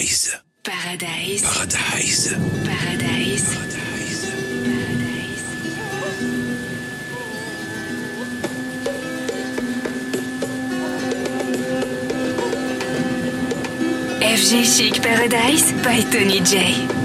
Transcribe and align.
Paradise. 0.00 0.34
Paradise. 0.64 1.44
Paradise. 1.44 2.32
Paradise. 2.64 3.50
FG 14.22 14.64
Chic 14.64 15.02
Paradise 15.02 15.72
by 15.82 16.00
Tony 16.10 16.40
J. 16.40 16.99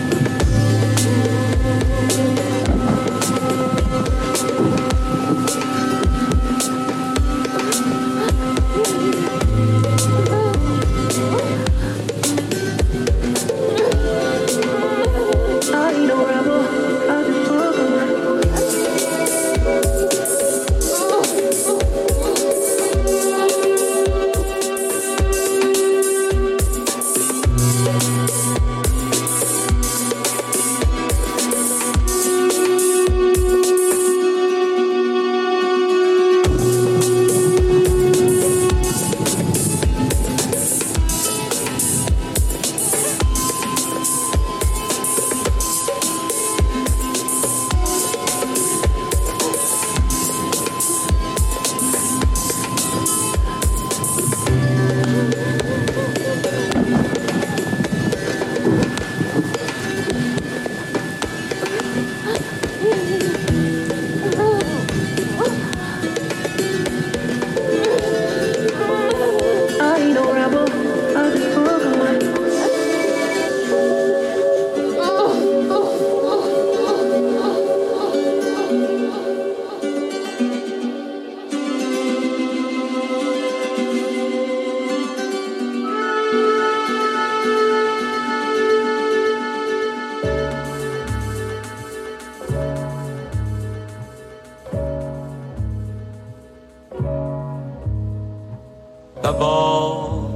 D'abord, 99.26 100.30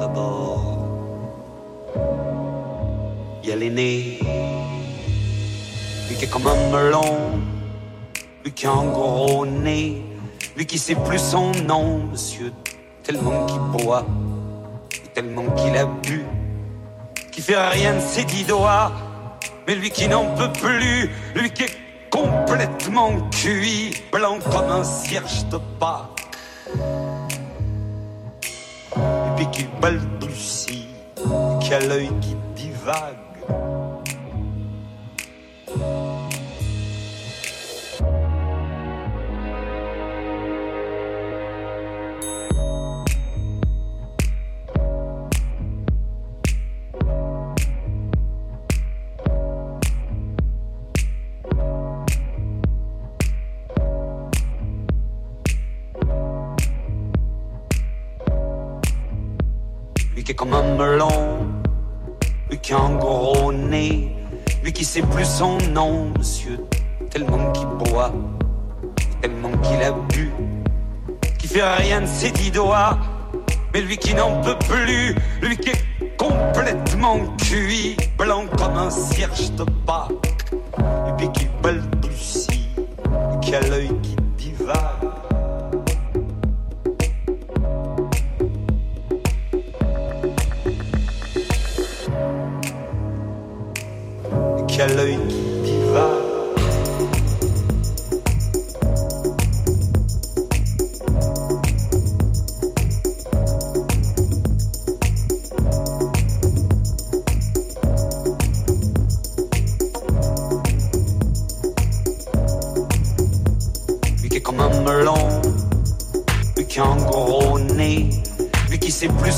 d'abord, 0.00 0.88
il 3.40 3.48
y 3.48 3.52
a 3.52 3.54
l'aîné, 3.54 4.18
lui 6.08 6.16
qui 6.16 6.24
est 6.24 6.28
comme 6.28 6.48
un 6.48 6.70
melon, 6.72 7.38
lui 8.44 8.50
qui 8.50 8.66
a 8.66 8.72
un 8.72 8.86
gros 8.86 9.46
nez, 9.46 10.02
lui 10.56 10.66
qui 10.66 10.76
sait 10.76 10.96
plus 10.96 11.20
son 11.20 11.52
nom, 11.68 11.98
monsieur, 12.10 12.52
tellement 13.04 13.46
qu'il 13.46 13.60
boit, 13.60 14.04
tellement 15.14 15.48
qu'il 15.54 15.76
a 15.76 15.86
bu, 15.86 16.26
qui 17.30 17.42
fait 17.42 17.64
rien 17.68 17.94
de 17.94 18.00
ses 18.00 18.24
dix 18.24 18.42
doigts, 18.42 18.90
mais 19.68 19.76
lui 19.76 19.90
qui 19.90 20.08
n'en 20.08 20.34
peut 20.34 20.50
plus, 20.50 21.08
lui 21.36 21.52
qui 21.52 21.62
est 21.62 21.76
complètement 22.10 23.12
cuit, 23.30 23.94
blanc 24.10 24.40
comme 24.50 24.68
un 24.68 24.82
cierge 24.82 25.46
de 25.46 25.58
Pâques 25.78 26.15
et 29.46 29.50
qui 29.50 29.66
balbutie, 29.80 30.88
qui 31.60 31.74
a 31.74 31.80
l'œil 31.80 32.10
qui 32.20 32.36
divague. 32.54 33.25
Son 65.38 65.58
nom, 65.74 66.14
monsieur, 66.18 66.58
tellement 67.10 67.52
qu'il 67.52 67.66
boit, 67.66 68.10
tellement 69.20 69.52
qu'il 69.58 69.82
a 69.82 69.92
bu, 69.92 70.32
qui 71.38 71.46
fait 71.46 71.62
rien 71.62 72.00
de 72.00 72.06
ses 72.06 72.30
dix 72.30 72.50
doigts, 72.50 72.96
mais 73.74 73.82
lui 73.82 73.98
qui 73.98 74.14
n'en 74.14 74.40
peut 74.40 74.56
plus, 74.66 75.14
lui 75.42 75.58
qui 75.58 75.68
est 75.68 76.16
complètement 76.16 77.18
cuit, 77.36 77.98
blanc 78.16 78.46
comme 78.56 78.78
un 78.78 78.88
cierge 78.88 79.52
de 79.52 79.64
Pâques, 79.84 80.35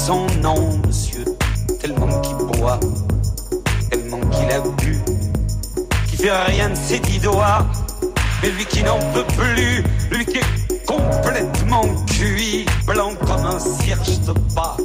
son 0.09 0.27
nom, 0.41 0.81
monsieur, 0.87 1.23
tellement 1.83 2.09
qu'il 2.23 2.35
boit 2.37 2.81
tellement 3.91 4.21
qu'il 4.31 4.51
a 4.51 4.61
bu, 4.61 4.99
qui 6.09 6.17
fait 6.17 6.33
rien 6.47 6.71
de 6.71 6.75
ses 6.75 6.99
dix 6.99 7.19
doigts, 7.19 7.67
mais 8.41 8.49
lui 8.53 8.65
qui 8.65 8.83
n'en 8.85 8.99
peut 9.13 9.27
plus, 9.37 9.85
lui 10.11 10.25
qui 10.25 10.39
est 10.39 10.87
complètement 10.87 11.85
cuit, 12.07 12.65
blanc 12.87 13.13
comme 13.27 13.45
un 13.45 13.59
cierge 13.59 14.21
de 14.21 14.33
Pâques, 14.55 14.81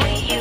way 0.00 0.16
you 0.28 0.37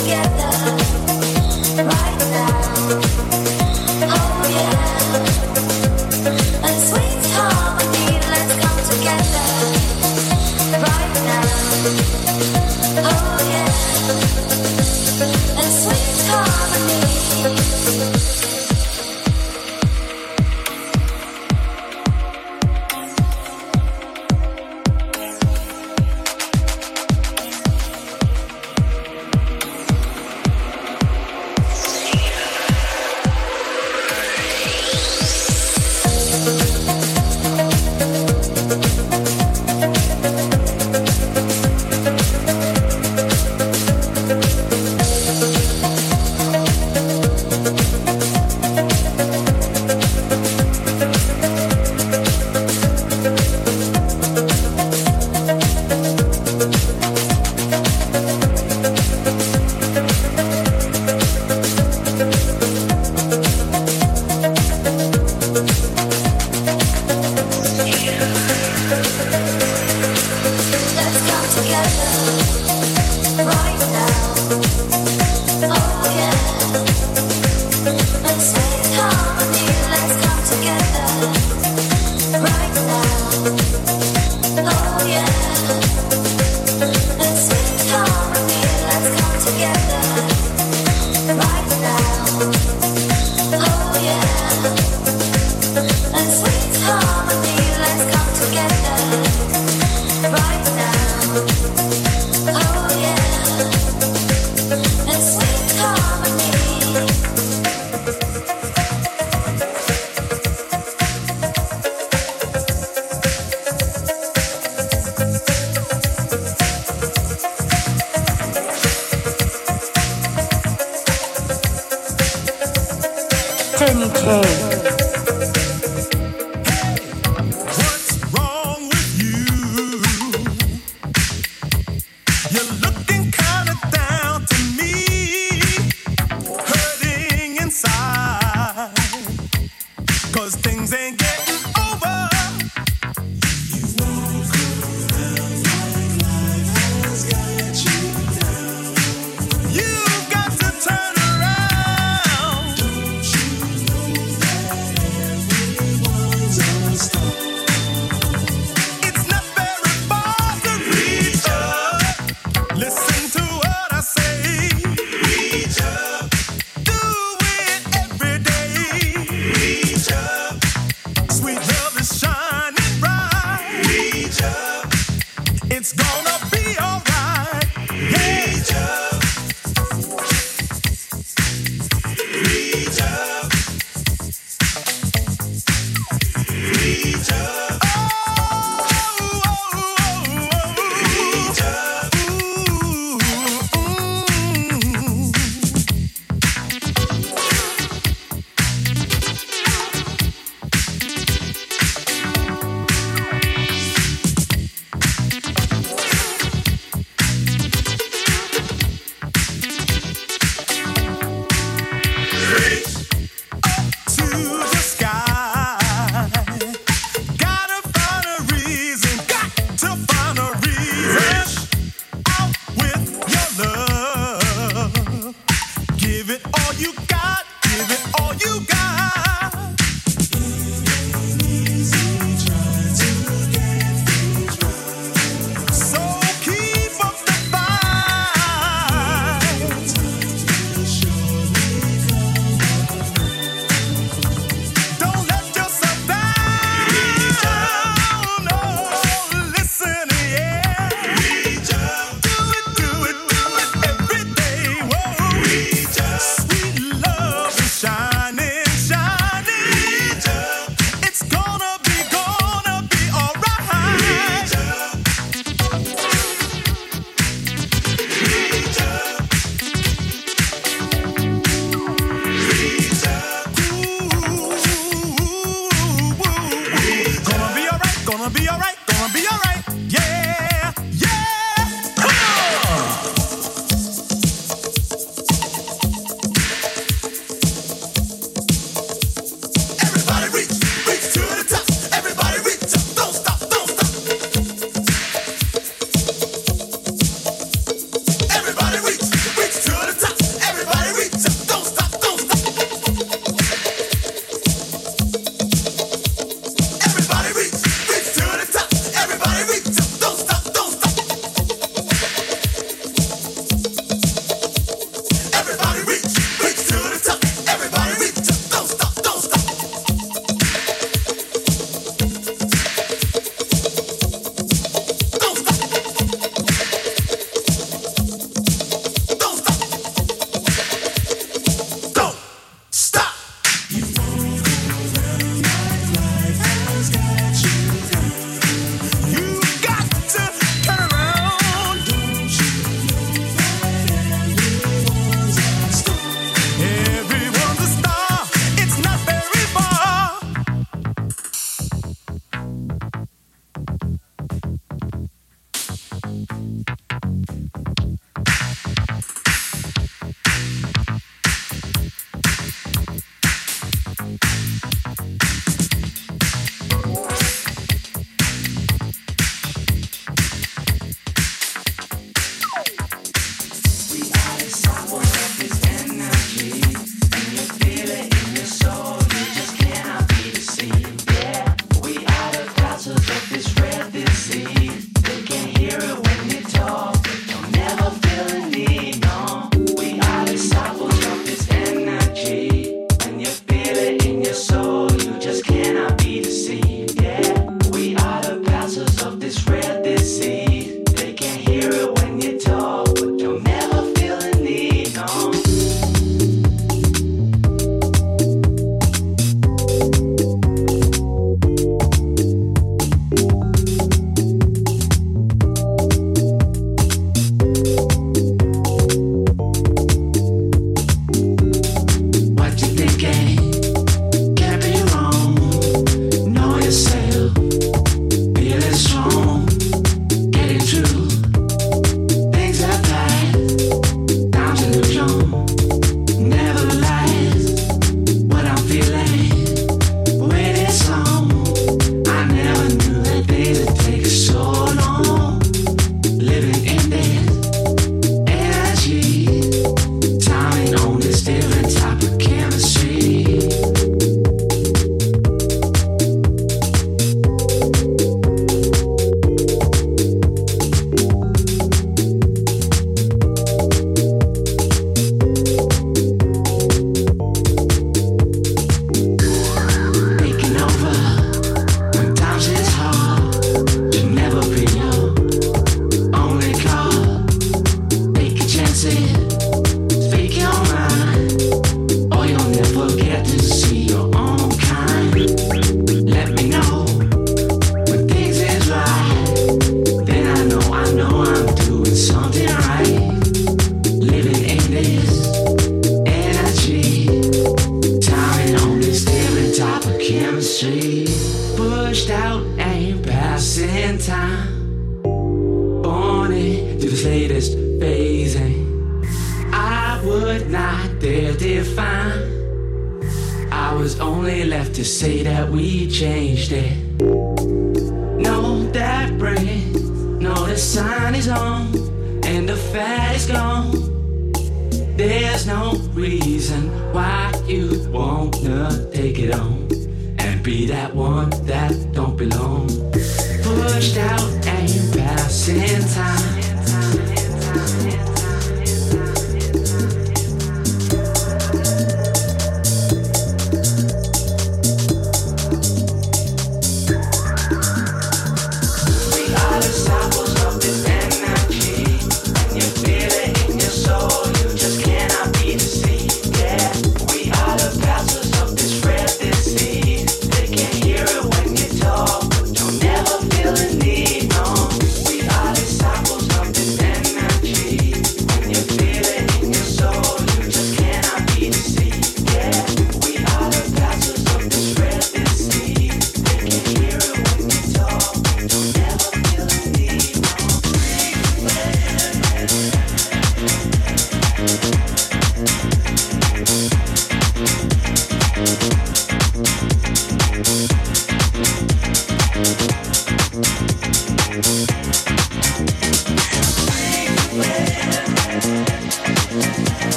together. 0.00 0.77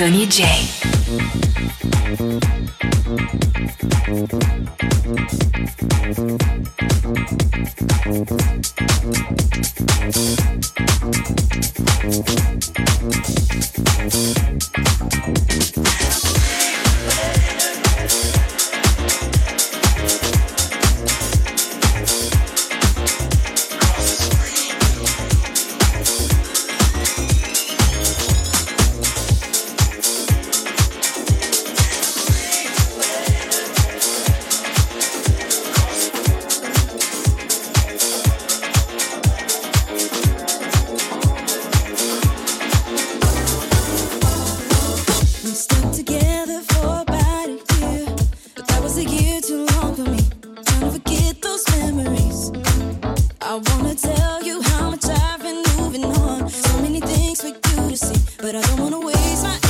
Tony 0.00 0.24
J. 0.24 0.79
but 58.40 58.54
I 58.54 58.62
don't 58.62 58.80
wanna 58.80 59.00
waste 59.00 59.42
my 59.42 59.69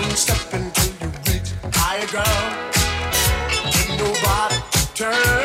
one 0.00 0.10
step 0.16 0.52
until 0.52 0.92
you 1.00 1.08
reach 1.26 1.50
higher 1.74 2.06
ground. 2.06 2.54
Ain't 3.74 3.98
nobody 3.98 4.56
turn. 4.94 5.37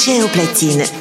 Avec 0.00 0.04
Tony 0.04 0.16
J 0.16 0.22
au 0.22 0.28
platine. 0.28 0.99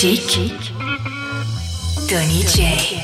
Chic, 0.00 0.72
Tony 2.08 2.42
J. 2.46 2.99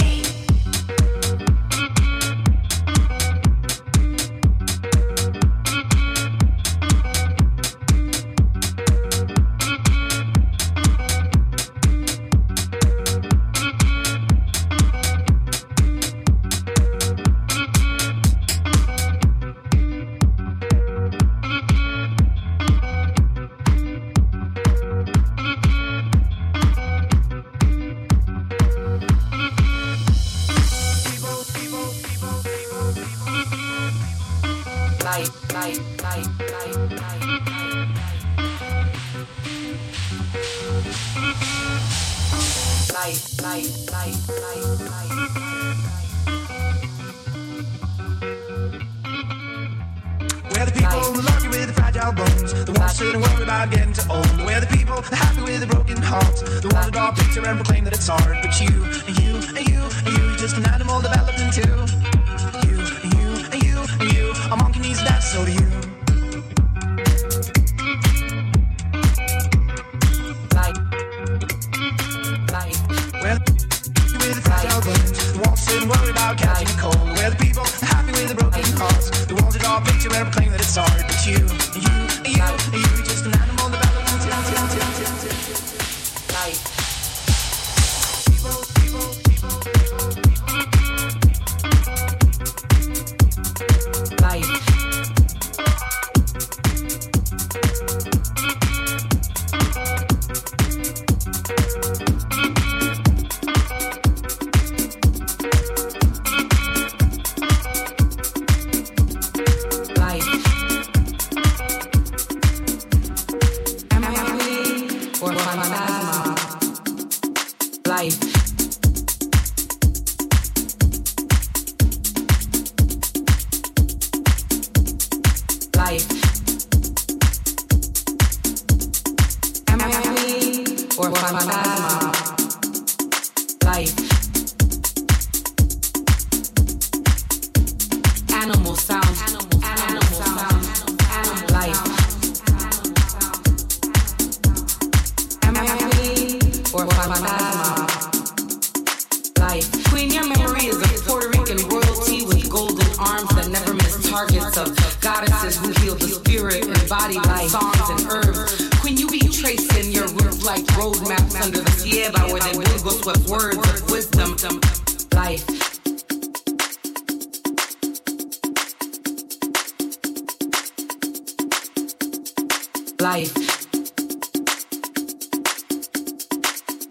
so 65.37 65.45
do 65.45 65.53
you. 65.53 65.86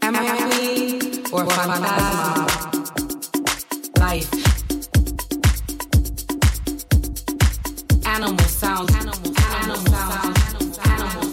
Am 0.05 0.13
queen 0.49 1.23
or 1.31 1.45
a? 1.45 2.45
Life. 3.97 4.31
Animal 8.05 8.37
sounds. 8.45 8.93
Animal 8.93 9.33
sounds. 9.33 10.77
Animal. 10.85 11.31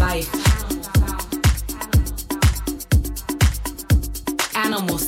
Life. 0.00 0.34
Animal 4.56 4.98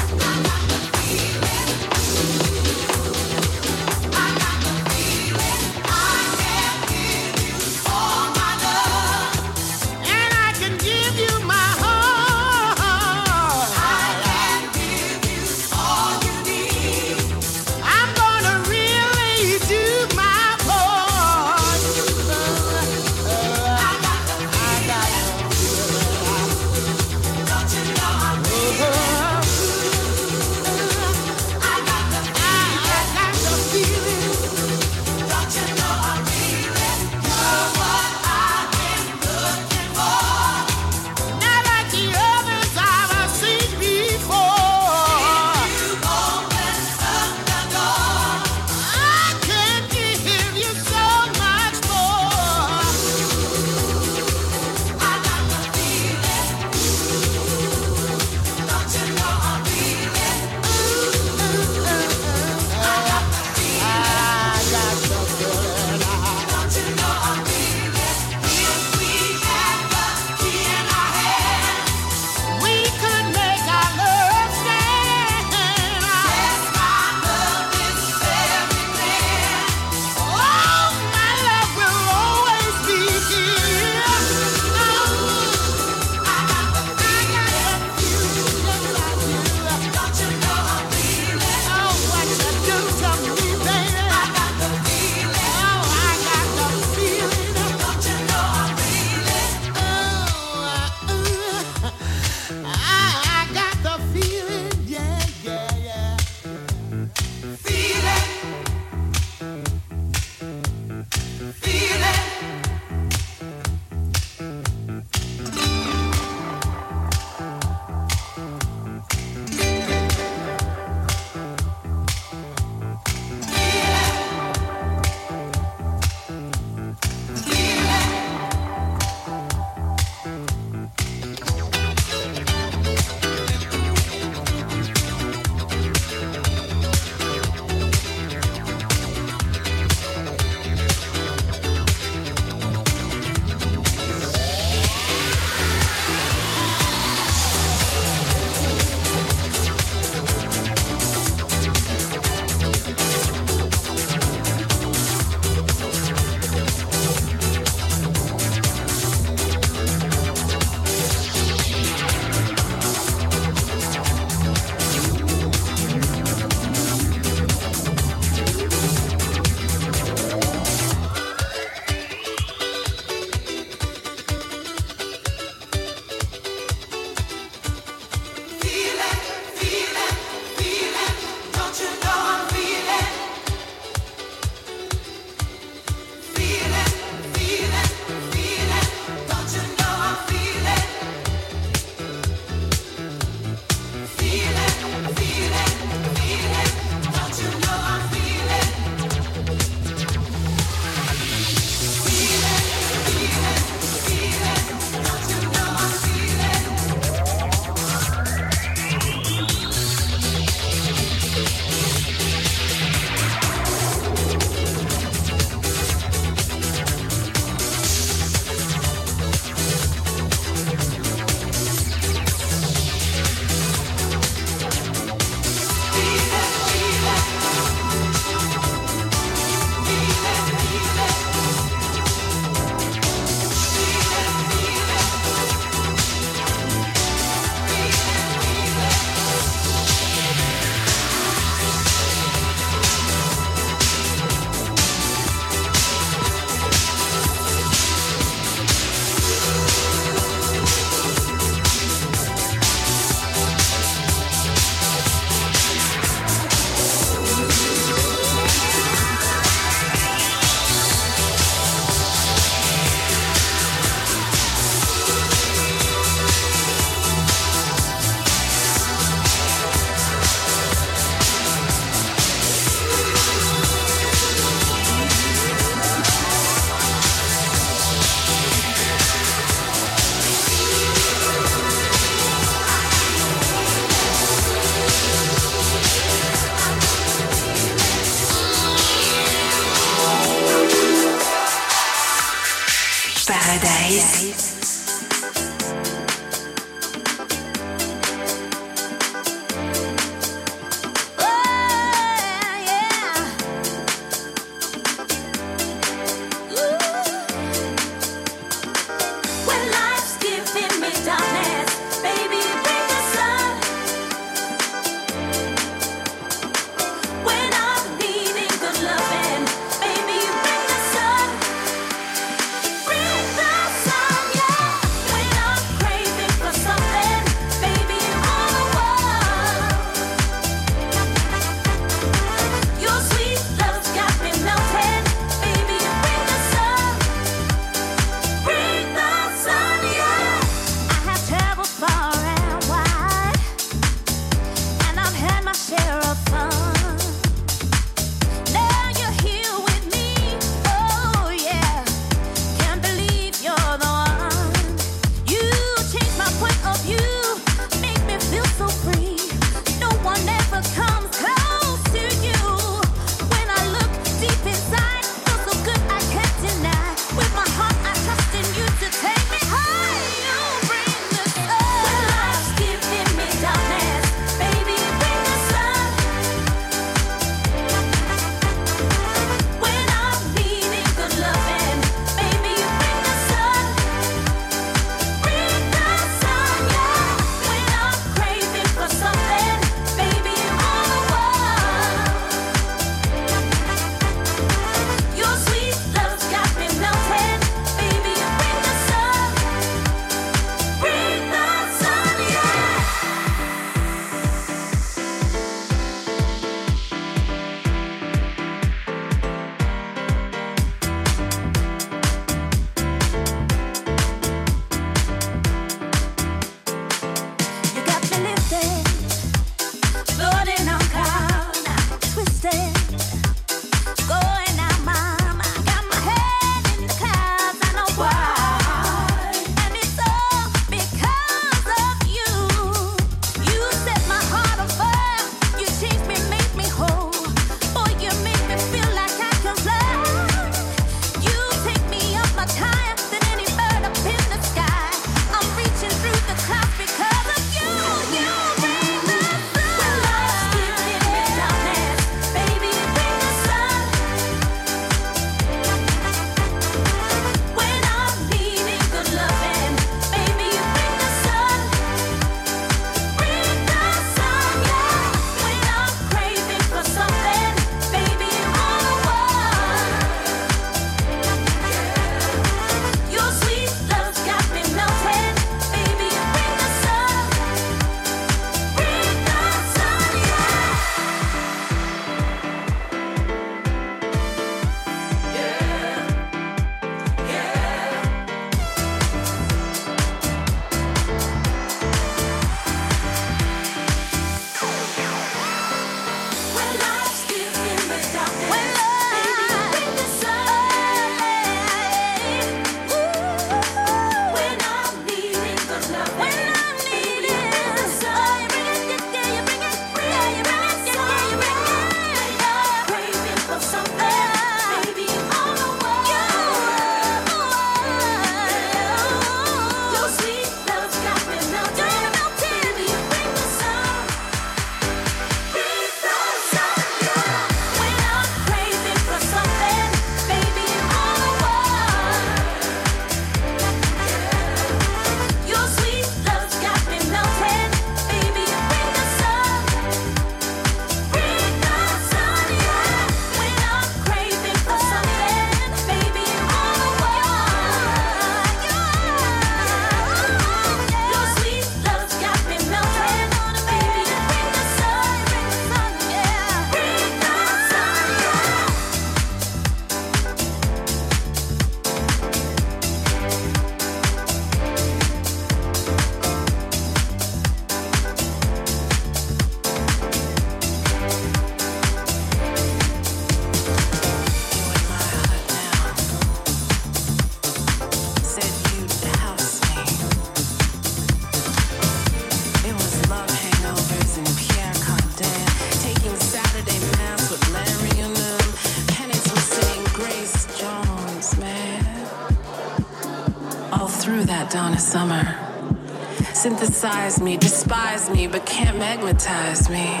Synthesize 596.80 597.20
me, 597.20 597.36
despise 597.36 598.08
me, 598.08 598.26
but 598.26 598.46
can't 598.46 598.78
magnetize 598.78 599.68
me. 599.68 600.00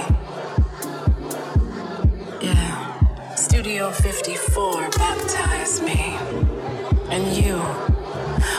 Yeah. 2.40 3.34
Studio 3.34 3.90
54 3.90 4.88
baptized 4.88 5.84
me. 5.84 6.16
And 7.10 7.36
you, 7.36 7.56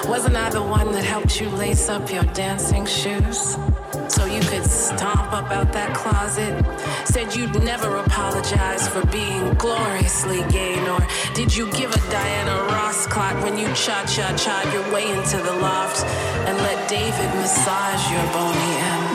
wasn't 0.08 0.36
I 0.36 0.52
the 0.52 0.62
one 0.62 0.92
that 0.92 1.04
helped 1.04 1.42
you 1.42 1.50
lace 1.50 1.90
up 1.90 2.14
your 2.14 2.26
dancing 2.26 2.86
shoes? 2.86 3.58
Stomp 4.60 5.32
up 5.32 5.50
out 5.50 5.72
that 5.72 5.96
closet? 5.96 6.54
Said 7.06 7.34
you'd 7.34 7.64
never 7.64 7.98
apologize 7.98 8.86
for 8.86 9.06
being 9.08 9.54
gloriously 9.54 10.44
gay, 10.52 10.76
nor 10.84 11.00
did 11.34 11.56
you 11.56 11.72
give 11.72 11.90
a 11.96 12.12
Diana 12.12 12.68
Ross 12.68 13.08
clock 13.08 13.42
when 13.44 13.58
you 13.58 13.68
cha 13.68 14.04
cha 14.06 14.36
cha 14.36 14.70
your 14.74 14.94
way 14.94 15.10
into 15.10 15.38
the 15.38 15.54
loft 15.54 16.04
and 16.48 16.58
let 16.58 16.90
David 16.90 17.34
massage 17.40 18.12
your 18.12 18.34
bony 18.34 18.76
M? 19.08 19.11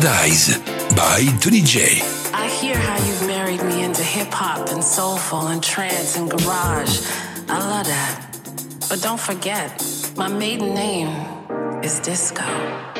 Paradise 0.00 0.58
by 0.94 1.24
Tony 1.40 1.60
J. 1.60 1.98
I 2.32 2.48
hear 2.48 2.76
how 2.76 3.04
you've 3.04 3.26
married 3.26 3.60
me 3.64 3.82
into 3.82 4.00
hip 4.04 4.28
hop 4.30 4.68
and 4.68 4.84
soulful 4.84 5.48
and 5.48 5.60
trance 5.60 6.16
and 6.16 6.30
garage. 6.30 7.00
I 7.48 7.58
love 7.58 7.86
that. 7.86 8.38
But 8.88 9.02
don't 9.02 9.18
forget, 9.18 9.82
my 10.16 10.28
maiden 10.28 10.72
name 10.72 11.08
is 11.82 11.98
Disco. 11.98 12.44
Disco. 12.44 12.97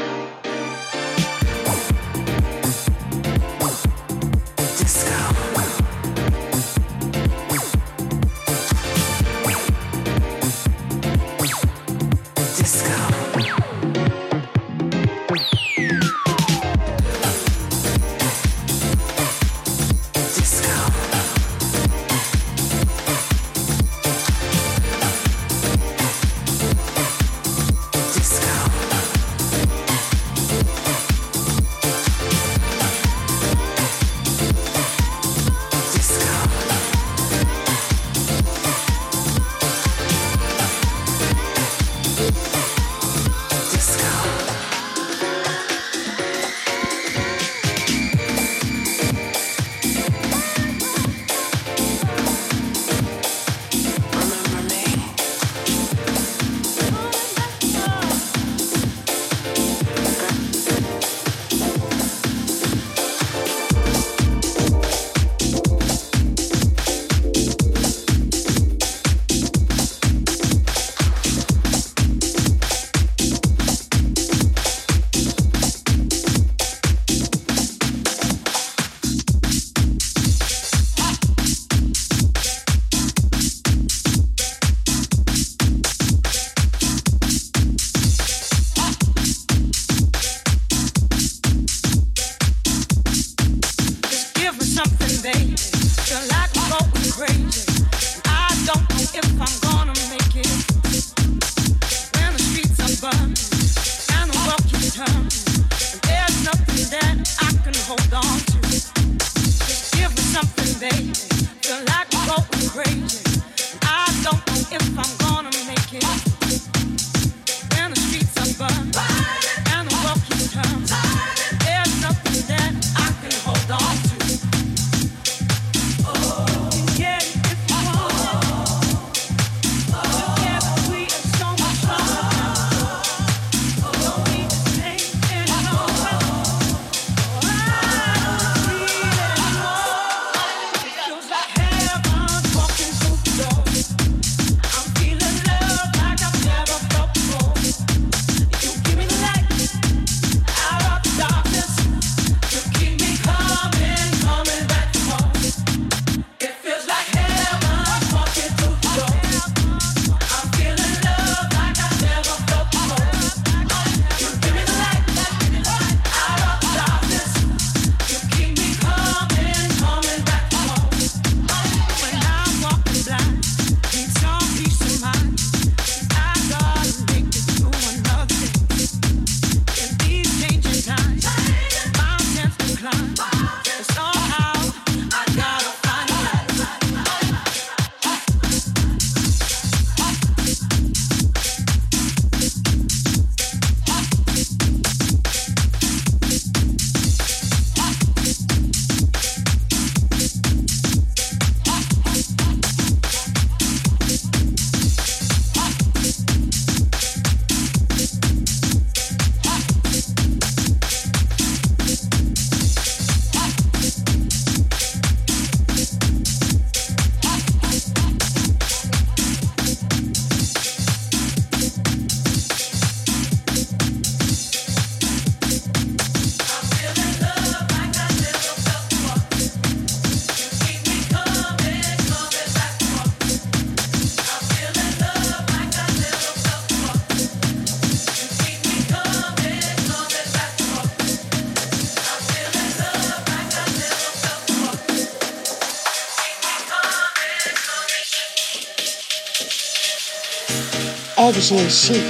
FG 251.39 251.68
Chic, 251.70 252.03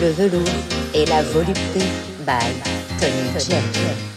le 0.00 0.08
velours 0.12 0.48
et 0.94 1.04
la 1.04 1.22
volupté 1.22 1.80
by 2.26 2.40
Tony. 2.98 4.15